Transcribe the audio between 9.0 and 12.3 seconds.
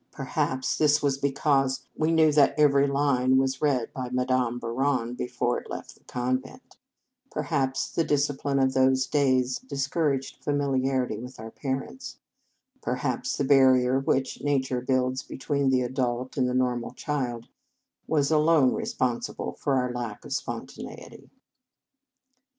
days discouraged familiarity with our parents;